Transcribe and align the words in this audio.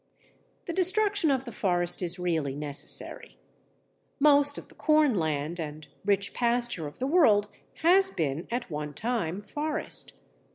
The 0.65 0.73
destruction 0.73 1.29
of 1.29 1.45
the 1.45 1.51
forest 1.51 2.01
is 2.01 2.17
really 2.17 2.55
necessary. 2.55 3.37
Most 4.19 4.57
of 4.57 4.67
the 4.67 4.73
corn 4.73 5.13
land 5.13 5.59
and 5.59 5.87
rich 6.03 6.33
pasture 6.33 6.87
of 6.87 6.97
the 6.97 7.05
world 7.05 7.49
has 7.83 8.09
been 8.09 8.47
at 8.49 8.71
one 8.71 8.95
time 8.95 9.43
forest. 9.43 10.13